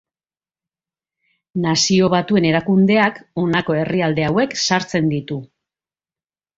[1.65, 5.43] Nazio Batuen Erakundeak honako herrialde hauek sartzen ditu.